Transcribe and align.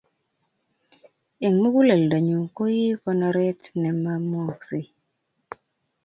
Eng' 1.45 1.59
muguleldanyu 1.61 2.39
ko 2.55 2.63
ii 2.81 2.99
konoret 3.01 3.61
ne 3.79 3.89
mamwooksey. 4.03 4.85